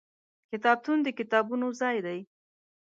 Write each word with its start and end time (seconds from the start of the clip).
کتابتون 0.51 0.97
د 1.03 1.07
کتابونو 1.19 1.67
ځای 1.81 1.97
دی. 2.05 2.19